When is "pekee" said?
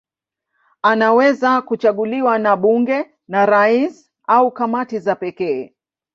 5.15-5.75